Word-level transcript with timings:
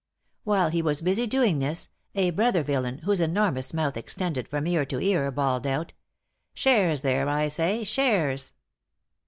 While 0.45 0.69
he 0.71 0.81
was 0.81 1.01
busy 1.03 1.27
doing 1.27 1.59
this, 1.59 1.89
a 2.15 2.31
brother 2.31 2.63
villain, 2.63 3.01
whose 3.05 3.19
enormous 3.19 3.71
mouth 3.71 3.95
extended 3.95 4.47
from 4.47 4.65
ear 4.65 4.83
to 4.83 4.99
ear, 4.99 5.29
bawled 5.29 5.67
out, 5.67 5.93
'Shares 6.55 7.03
there, 7.03 7.29
I 7.29 7.47
say! 7.47 7.83
shares!' 7.83 8.51